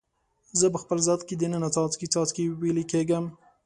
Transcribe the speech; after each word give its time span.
زه 0.59 0.65
په 0.73 0.77
خپل 0.83 0.97
ذات 1.07 1.21
کې 1.27 1.35
د 1.37 1.43
ننه 1.51 1.69
څاڅکي، 1.75 2.07
څاڅکي 2.13 2.43
ویلي 2.61 2.85
کیږم 2.91 3.25